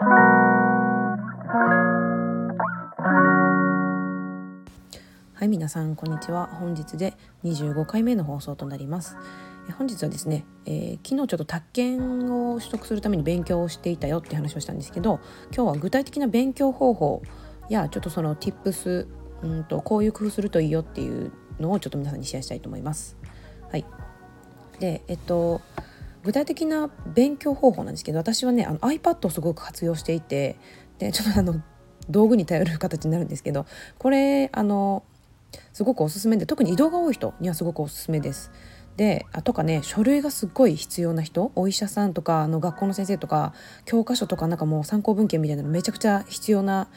[0.00, 1.18] は
[5.42, 6.46] い皆さんこんにちは。
[6.46, 9.16] 本日で25回目の放送となります。
[9.76, 15.18] 本日はですね、えー、昨日ちょっと宅建を取得するために勉強をしていたよって話をしたんですけど
[15.52, 17.22] 今日は具体的な勉強方法
[17.68, 19.08] やちょっとその tips
[19.42, 23.16] うんとこういう工夫するといいよっていうのをちょっと皆さんにシェアしたいと思います。
[23.68, 23.84] はい、
[24.78, 25.60] でえっと
[26.28, 30.58] 具体的な勉強方法なんですけど私はねあの iPad をすごく活用していて
[30.98, 31.62] でちょっとあの
[32.10, 33.64] 道具に頼る形になるんですけど
[33.96, 35.04] これあの
[35.72, 38.50] すごくおすすめで特に移動が多い人にはすごくおすすめです。
[38.98, 43.54] であとかね書類がすっごい必要な人お医者さんとかあの学校の先生とか
[43.86, 46.88] 教科書とかなんかもう参考文献みたいなのめちゃくちゃ必要な、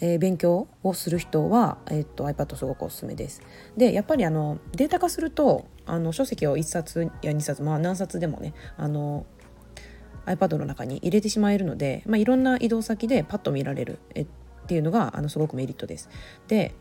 [0.00, 3.42] えー、勉強をする人は、えー、っと iPad すごくおすすめです。
[3.76, 9.26] でやっぱりあのデータ化するとあの書籍を1冊や2冊まあ何冊でもねあの
[10.26, 14.26] iPad の中に入れてしまえるので、まあ、いろんな移動先でパッと見られるえっ
[14.66, 16.08] ていうのがあのすごくメリットです。
[16.48, 16.74] で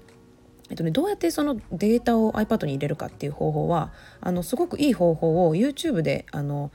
[0.70, 6.72] えっとね、どうやってそのデータを iPad に入れるかっていう方法はあのすごくいい方法を YouTube であの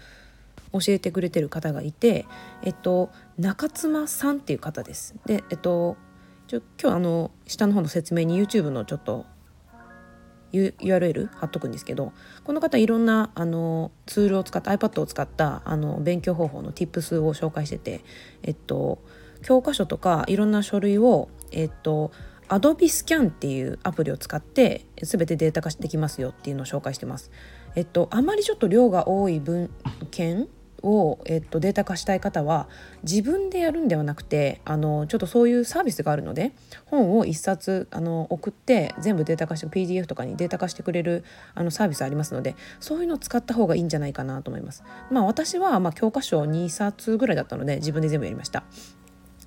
[0.73, 2.27] 教えてくれてる方がいて、
[2.63, 5.15] えっと、中妻さんっていう方です。
[5.27, 5.97] で、えっと、
[6.49, 9.27] ちょ今日あの下の方の説明に YouTube のちょっと
[10.53, 18.03] URL 貼っとくんですけどこの方いろんなあのツールを使った iPad を使ったあの勉強方法の Tips を紹介してて、
[18.43, 18.99] えっと、
[19.43, 22.13] 教科書とかいろんな書類を、えっと、
[22.49, 27.31] Adobe スキャンっていうアプリを使って全てデータ化できますよっていうのを紹介してます。
[27.75, 29.69] えっと、あまりちょっと量が多い文
[30.11, 30.49] 献
[30.83, 32.69] を、えっと、データ化したい方は
[33.03, 36.53] 自分でやるんではなくてあのちょっとそういうサービスがあるので
[36.87, 44.85] 本を1冊あの送って全部データ化して PDF とかにデータ化してくれるあのサービスありますのでそういうのを使った方がいいんじゃないかなと思います。
[45.11, 48.65] まあ、私はまあ教科書2冊ぐらいだったので自分で全部やりました。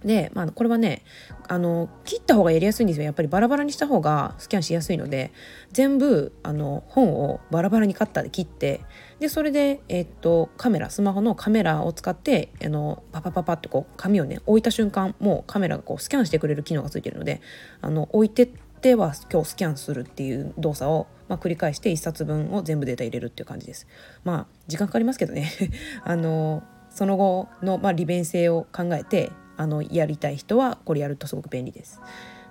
[0.04, 1.04] で、まあ、これはね
[1.48, 5.32] あの切った方がやりやすいんですよやっぱりバラバラにした方がスキャンしやすいので
[5.72, 8.82] 全部あの本をバラバラにカッターで切って
[9.22, 17.40] でそれで、えー、っとカメラスマホのカメラを使ってあのパパパパってこう紙をね置いた瞬間もうカメラがこうスキャンしてくれる機能がついてるので
[17.82, 23.86] あの置いてっては今日スキャンするっていう動作を、まあ、繰り返して1冊分を全部データ入れるっていう感じです。
[24.24, 25.52] まあ時間かかりますけどね
[26.04, 32.02] あのその後の、まあ、利便性を考えてあのやりたい人はこれやるとすごく便利です。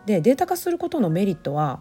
[0.07, 1.81] でデータ化することのメリットは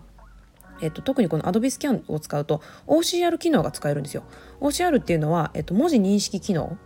[0.81, 4.23] えっと、特にこの Adobe スキャンを使うと OCR 機能が使えるんですよ。
[4.61, 6.77] OCR っていうのは、えっと、文字認識機能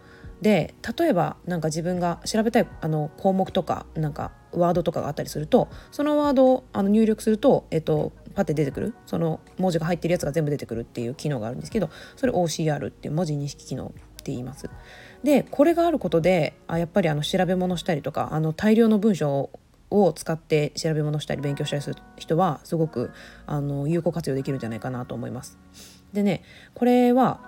[0.42, 13.92] で例えばなんか自分が調べたいあの項目とかなんかワードとかがあったりするとそのワードをあの入力すると、えっと、パッて出てくるその文字が入ってるやつが全部出てくるっていう機能があるんですけどそれ OCR っていう文字認識機能っ
[14.24, 14.70] て言います。
[15.24, 19.60] でこれがあることであやっぱりあの調べ物したりとかあの大量の文章を
[19.94, 23.12] を使って調べ物したり勉強したりする人はすごく
[23.46, 25.58] あの有効活用できるんじゃないかなと思います。
[26.14, 26.44] でね
[26.74, 27.40] これは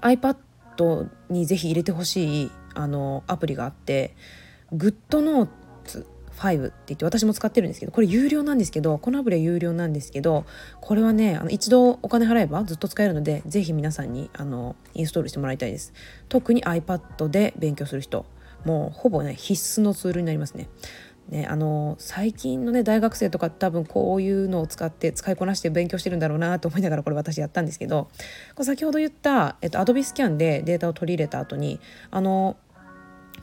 [0.00, 4.14] iPad にぜひ入れてほしいあのアプリがあって
[4.74, 5.48] GoodNotes
[6.36, 10.44] 5って言って私も使ってるんですけどこれ有料なんですけどこのアプリは有料なんですけど
[10.80, 15.92] これはねあの一度お金払えばずっと使えるので是非皆さんにあのインストールしてもらいたいです
[16.28, 18.24] 特に iPad で勉強する人
[18.64, 20.68] もうほぼね必須のツールになりますね
[21.28, 28.10] ね、あの最近のね大学生とか多分こういうのを使って使いこなして勉強してるんだろうなと思いながらこれ私やったんですけど
[28.54, 31.80] これ先ほど言った、えっと、Adobe スキャンでデータを取り入れた後に
[32.10, 32.56] あの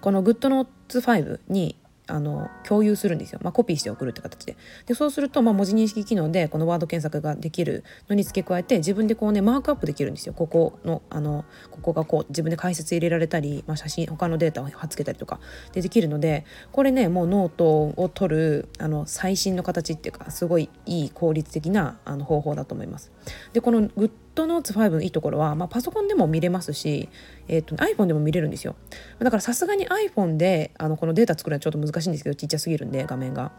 [0.02, 1.78] この GoodNotes5 に
[2.10, 4.58] あの共有するんですよ、まあ、コピーして送るって形で。
[4.86, 10.34] でそうすると、まあ、文字認識機能でこのワード検索ができるのに付け加えて自分でこうねマークアップできるんですよ。
[10.34, 15.40] ここのあのここがこう自分で解説入れられたり、まあ、写真他のデータを貼っつけたりとか
[15.74, 23.12] でできるのでこれねもうノートを取るあの最新の形っていうかすごいいい効率的なあの方法だと思います。
[23.54, 27.10] でこの GoodNotes 5のいいところは、まあ、パソコンでも見れますし、
[27.48, 28.76] えーと、iPhone でも見れるんですよ
[29.20, 33.52] だからさすがに iPhone であのこのデータ作るのはちょっと難しいんですけどちっちゃすぎるんで画面が。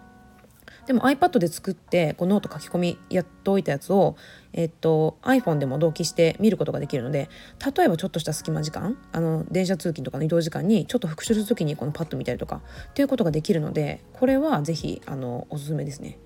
[0.86, 4.16] でも iPad で作ってこうノート書き込みやっておいたやつを、
[4.52, 7.28] えっと、iPhone でも同期して見ることができるので
[7.76, 16.18] 例えばちょっとした隙間時間あの電車通勤とかの移動時間にちょっと復習する時にこのパッと見たりとかっていうことができるのでこれは是非あのおすすめですね。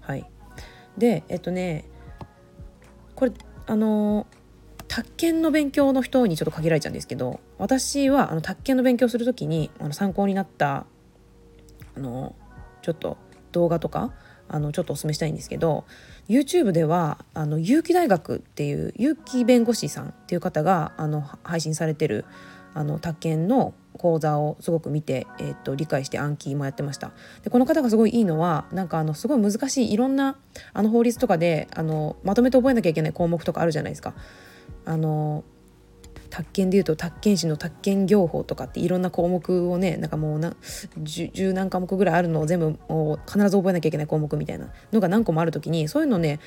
[0.00, 0.28] はい、
[0.98, 1.84] でえっとね
[3.14, 3.32] これ
[3.70, 4.26] あの
[4.88, 10.86] 宅建の勉強の人にちょっと限られちゃうんですけど私はあの宅建の勉強する時にあの参考になった
[11.96, 12.34] あの
[12.82, 13.16] ちょっと
[13.52, 14.12] 動画とか
[14.48, 15.84] あのちょっとおすすめしたいんですけど
[16.28, 22.24] YouTube ではあの結城大学っていう結城弁護士さんっていう方があの配信されてる
[22.74, 27.12] あの宅建の講座をすごく見て、えー、と理解して暗記もやってました
[27.42, 30.36] でこの方がすごいいいのはなんかあのすごい難しいいろんな
[30.72, 34.14] あの法律とかであのまとめて覚えなきゃいけない項目とかあるじゃないですか。
[34.86, 35.44] あの
[36.30, 40.56] 宅建でいうと宅建士の宅建業法とかっていろんな項目をねなんかもうな
[41.02, 46.38] 十何科目ぐらいあるのを全部もう必ず覚えなきゃいけない項目みたいなのが何個もある時にそういうのね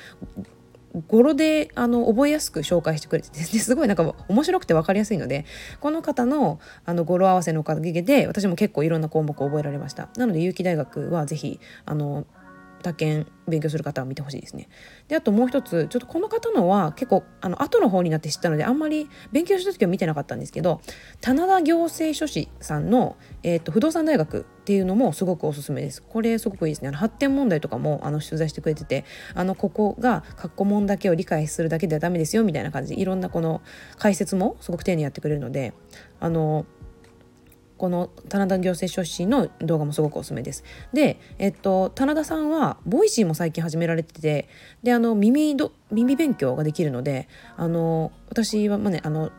[1.08, 5.46] 語呂であの覚えやすく紹介してくれてて すごいなんか面白くて分かりやすいので
[5.80, 10.10] この方のあの語呂合わせのおかげで私も結構いろんな項目を覚えられました。
[10.18, 12.26] なので有機大学は是非あの
[12.84, 14.70] 他県勉強する方は見てほしいですね。
[15.08, 20.82] であともう一つちょっとこの方のは結構あの後の方になって知ったのであんまり勉強した時は見てなかったんですけど
[21.22, 26.02] 棚田行政書士さんの、えーと、不動産大学っていうのもすごくおすすめです。
[26.02, 26.90] これすごくいいですね。
[26.90, 33.62] あの発展問題とかもあの取材してくれててあのここが過去問だけを理解するだけではダメですよみたいな感じでいろんなこの
[33.98, 35.74] 解説もすごく丁寧にやってくれるので
[36.20, 36.66] あの
[37.78, 40.64] この棚田行政書士の動画もすごくおすすめです。
[40.94, 44.48] で、えっと、棚田さんは Voicy も最近始められてて
[44.84, 47.28] であの耳読耳勉強ができるので
[47.58, 49.32] あの私はまあねあの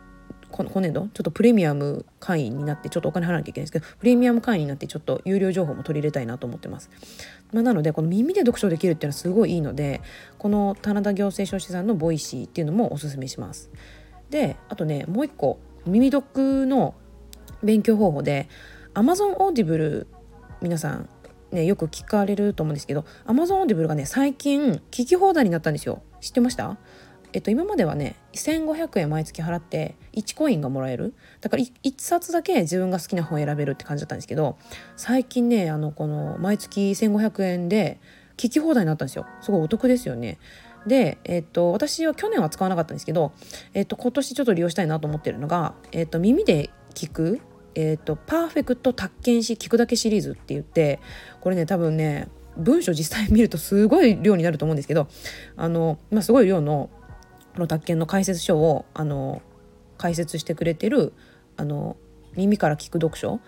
[0.51, 6.91] 今年度ちょっとプレミアム会員になってちょっとお金払わなきゃいけないんですけどプレミアム会員になってちょっと有料情報も取り入れたいなと思ってます。
[7.53, 10.01] まあ、なのでこの耳で読書できるっていうのはすごいいいので
[10.39, 13.71] この棚田行政書士さんの Voicy っていうのもおすすめします。
[14.31, 16.95] であとねもう一個耳読の
[17.65, 18.49] 勉強方法で
[18.95, 20.07] Amazon Audible
[20.61, 21.09] 皆さん
[21.51, 26.03] ねよく聞かれると思うんですけど Amazon Audible がね最近聞き放題になったんですよ。
[26.21, 26.79] 知ってました？
[27.33, 31.15] えっと、今まではね1500円毎月払って1コインがもらえる。
[31.41, 34.57] だから 1, 冊だけ自分が好きな本を選べるって感じだったんですけど
[34.97, 38.01] 最近ねあのこの毎月1500円で
[38.37, 39.27] 聞き放題になったんですよ。
[39.41, 40.39] すごいお得ですよね。
[40.87, 43.33] で、えっと、私は去年は使わなかったんですけど、
[43.73, 47.41] えっと、今年ちょっと利用したいなと思ってるのが、えっと、耳で聞く
[47.75, 51.01] えーと、パーフェクト宅建士聞くだけシリーズって言って
[51.41, 55.09] これね多分ね文章実際見るとすごい量になると思うんですけど
[55.57, 56.89] あの、まあ、すごい量の
[57.55, 59.43] この宅建の解説書をあの
[59.99, 61.13] 解説してくれてる
[61.57, 61.97] あの
[62.37, 63.41] 耳から聞く読書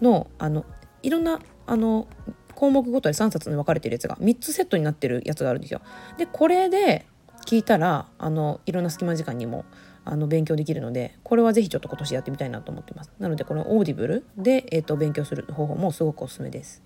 [0.00, 0.64] のあの
[1.02, 2.06] いろんなあの
[2.54, 5.80] 項目ごとで3冊に分かれてるやつが3つセットになってるやつがあるんですよ。
[6.18, 7.06] でこれで
[7.46, 9.64] 聞いたらあのいろんな隙間時間にも
[10.04, 13.12] あの勉強できるのでこれはぜひちょっと今年やってみたいなと思ってます。
[13.18, 16.82] なのでこの Audible で、えーと、勉強する方法もすごくおすすめです。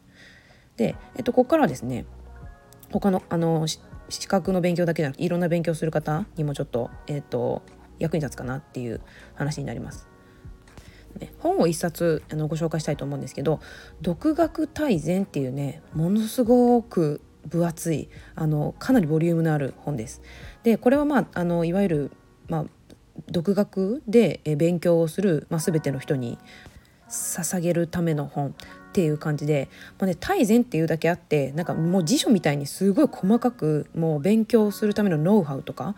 [0.76, 2.06] で、えーと、ここからはですね
[2.92, 3.80] 他のあの資
[4.26, 7.62] 格の勉強だけじゃなくていろんな勉強する方にもちょっと,、えーと、
[7.98, 9.00] 役に立つかなっていう
[9.34, 10.08] 話になります。
[11.18, 13.60] ね、本を一冊あのご紹介したいと思うんですけど
[14.02, 20.22] 「独学大全」っていうねものすごく分厚いあのかなりボリュームのある本です。
[20.62, 22.10] でこれはまああのいわゆる、
[22.48, 22.64] まあ、
[23.30, 26.38] 独学で勉強をする、まあ、全ての人に
[27.08, 28.52] 捧げるための本っ
[28.92, 35.94] ていう感じで、まあね、大善っていうだけあってなんかもう辞書みたいにすごい細かくもう勉強するためのノウハウとか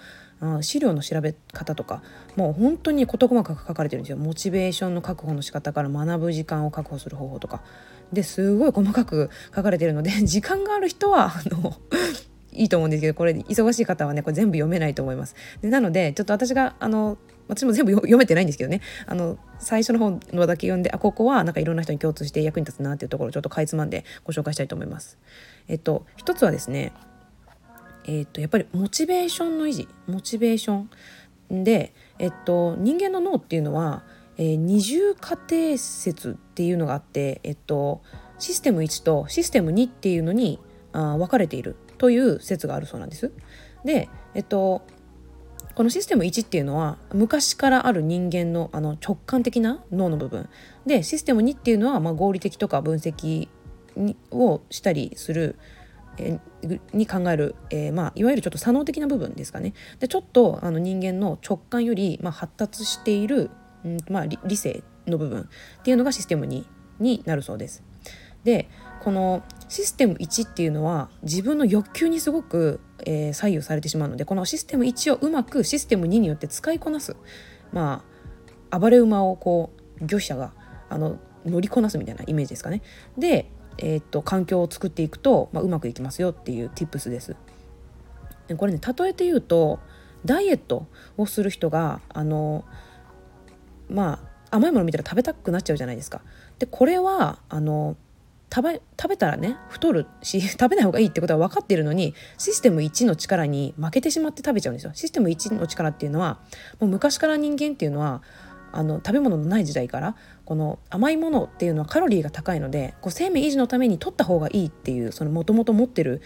[0.62, 2.02] 資料の調べ方とか
[2.36, 4.16] もう本当に事細かく書かれてるんですよ。
[4.16, 7.62] モチベーションの確保の仕方から学ぶ時間を確保する方法とか。
[8.12, 11.74] ですごい細かく書かれてるので時間がある人はあの
[12.52, 15.34] いいと思うんですけどこれ忙しい方はねこれ全部読めないと思います。
[15.62, 17.18] でなのでちょっと私があの
[17.48, 25.18] 私も全部 読めてないんですけどねあの最初の方のだけ読んであここはなんかいろんな人に共通して役に立つなっていうところをちょっとかいつまんでご紹介したいと思います。
[25.68, 26.92] えっと一つはですね
[28.06, 30.84] えっとやっぱりモチベーションの維持モチベーショ
[31.52, 34.04] ンでえっと人間の脳っていうのは、
[34.36, 38.02] えー、二重過程説っていうのがあってえっと
[38.38, 40.58] システム1とシステム2っていうのに
[40.92, 43.30] あ分かれているという説があるそうなんです。
[43.84, 44.80] で、えっと、
[45.74, 50.48] このシステム1っていうのは昔からある人間のあの直感的な脳の部分
[50.86, 53.48] でシステム2っていうのはま合理的とか分析
[54.30, 55.56] をしたりする、
[56.94, 59.74] に考える、えー、まあ、いわゆるちょっと左脳的な部分ですかね。
[59.98, 63.50] でちょっとあの人間の直感より、まあ、発達している、
[63.84, 66.64] うんまあ、理性の部分っていうのがシステム2
[66.98, 67.82] になるそうです。
[68.44, 68.70] で
[69.02, 77.16] このシステム1っていうのは自分の欲求にすごく、えー、左右されてしまうのでこのシステム1をうまくシステム2によって使いこなす
[77.72, 78.04] ま
[78.70, 80.52] あ暴れ馬をこう業者が
[80.88, 82.82] あの乗りこなすみたいなイメージですかね。
[83.16, 83.48] で、
[83.78, 87.36] えー、っと環境を作っていくと、まあ、うまくいきますよっていう tips です。
[88.56, 89.78] これね例えて言うと
[90.24, 92.64] ダイエットをする人があの
[93.88, 96.22] まあ甘いもの見たら食べたくなっちゃうじゃないですか。
[96.58, 97.96] でこれはあの
[98.52, 104.92] 食べ食べたらね太るし 食べない方がいいってことは分かってるのにシステム1の力に負けてしまって食べちゃうんですよ。
[104.94, 106.40] システム1の力っていうのは
[106.80, 108.22] もう昔から人間っていうのは
[108.72, 116.22] あの食べ物のない時代からこの甘いものっていうのはカロリーが高いのでこう生命維持のために取った方がいいっていうそのもともと持ってる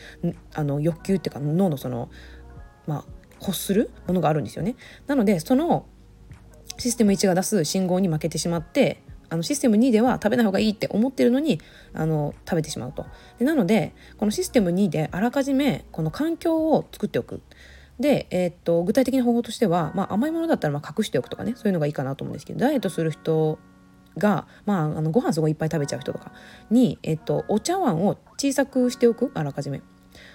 [0.55, 2.11] あの欲求っていうか脳のその
[2.87, 3.05] まあ
[3.41, 4.77] 欲するものがあるんですよね。
[5.07, 5.87] なのでその
[6.79, 9.03] システム1が出す信号に負けてしまって
[9.35, 11.61] あのシステム2では食べない方がいいって思ってるのに
[11.93, 13.05] あの食べてしまうと
[13.39, 17.43] でなのでこのシステム2であらかじめこの環境を作っておく
[17.99, 23.59] で、えー、っと具体的な方法としては、まあ、甘いものだったらま隠しておくとかねそういうのがいいかなと思うんですけどダイエットする人
[24.17, 26.33] が、まあ、あのご飯すごいいっぱい食べちゃう人とか
[26.71, 29.83] に、えっと、お茶碗を小さくしておくあらかじめ。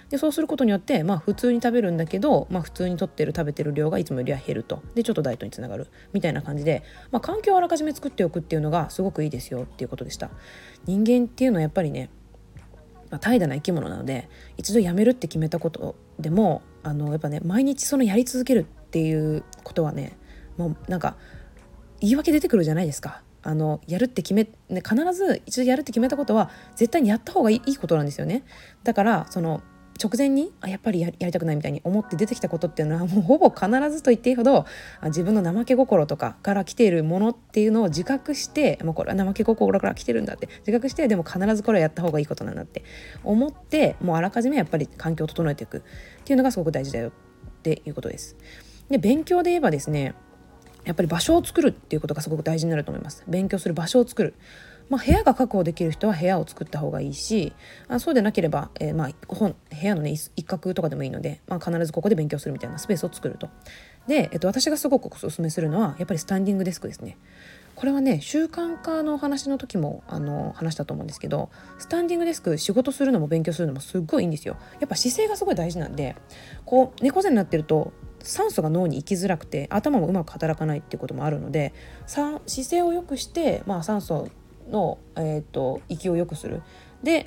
[0.08, 4.82] でそうすることによって、まあ、普通に食べるんだけど、まあ、普通にとってる食べてる量がいつもよりは減ると。
[4.94, 5.88] でちょっとダイエットにつながる。
[6.12, 10.30] みたいな感じで、まあ、環境をあらかじめ作っておくっていうのがすごくいいですよっていうことでした。
[10.86, 12.10] 人間っていうのはやっぱりね、
[13.10, 20.16] まあ、怠惰な生き物なので一度やめるって決めたことでもあのやっぱね毎日そのやり続けるっていうことはね
[20.56, 21.16] もうなんか
[22.00, 23.22] 言い訳出てくるじゃないですか。
[23.42, 28.44] あのやるって決め、ね、必ず一度やるって決めたことは絶対にやった方がいいことなんですよね。
[28.84, 29.62] だからその
[30.02, 34.64] 直前にあやっぱりやりたくないみたいに思って出てきたことっていうのはもう ほぼ必ずと言っていいほど
[35.04, 42.82] 自分の怠け心とかから来ているものっていうのを自覚してもうこれは怠け心から来てるんだって自覚してでも必ずこれはやった方がいいことなんだって
[43.24, 45.80] 思ってもうあらかじめやっぱり環境を整えていくっ
[46.24, 47.12] ていうのがすごく大事だよっ
[47.62, 48.36] ていうことです。
[48.88, 50.14] で勉強で言えばですね
[50.84, 53.22] やっぱり場所を作るっていうことがすごく大事になると思います。
[53.28, 54.34] 勉強する場所を作る。
[54.90, 57.52] まあ、部屋が確保できる人は部屋を作った方がいいし
[57.88, 63.48] あそうでなければ、えー、まあ本部屋のね一角とかでもいいので、まあ、必ずここで勉強するみたいなスペースを作ると。
[64.06, 67.16] で、えっと、私がすごくおすすめするのはやっぱりスタンディングデスクですね。
[67.76, 74.56] これはね習慣化のお話の時もあの話したと思うんですけどスタンディングデスク仕事するのも勉強するのもすっごいいいんですよ。
[74.80, 76.16] やっぱ姿勢がすごい大事なんで
[76.66, 77.92] こう猫背になってると
[78.22, 81.72] 酸素が脳に行きづらくて頭もうまく働かないっていうこともあるので
[82.06, 84.28] 姿勢を良くして、まあ、酸素
[84.70, 86.62] の、えーと、息を良くする。
[87.02, 87.26] で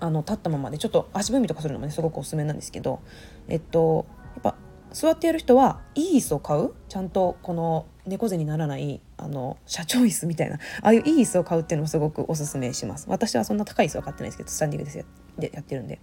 [0.00, 3.00] あの立ったままでちょっと足踏みとかするのもねすごくおすすめなんですけど
[3.48, 4.56] えっとやっぱ
[4.92, 6.74] 座ってやる人はいい椅子を買う？
[6.88, 10.58] ちゃんとこの猫背にならないあの社長椅子みたいなあ
[10.88, 13.06] あいういい椅子を買うっていうのもすごくおすすめします。
[13.08, 15.04] 私はそんな高い椅子は買ってないですけどスタンディングですよ。
[15.38, 16.00] でやってるんで、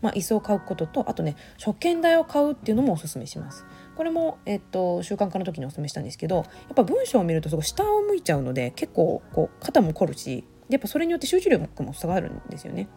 [0.00, 3.64] まあ、椅子を買うこととあとね初見台を買うっていうのもおすすめします。
[3.96, 12.88] これも、えっと、習慣化の時におすすめしたんですけどやっぱ文章を見るとすごい下を向いちゃうので結構こう肩も凝るしやっぱそれによって集中力も下がるんですよね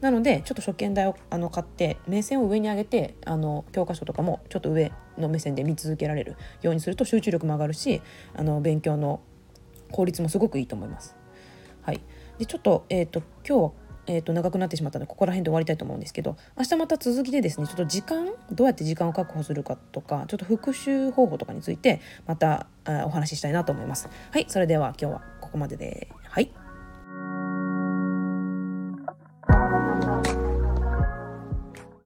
[0.00, 8.02] なのでちょっと初見台をあの買って目線を上に上げてあの教科書とかもちょっと上の目線で見続けられるようにすると集中力も上がるし
[8.34, 9.20] あの勉強の
[9.92, 11.16] 効率もすごくいいと思います。
[11.82, 12.00] はい、
[12.38, 13.72] でちょっと,、えーと、今日は
[14.06, 22.66] えーと、長くなってしまったのでここら辺で終わりたいと思うんですけど明日また続きでですねちょっと時間どうやって時間を確保するかとかちょっと復習方法とかについてまた
[23.04, 24.08] お話ししたいなと思います。
[24.30, 26.19] はいそれでは今日はここまでです。